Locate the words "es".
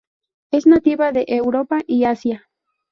0.51-0.65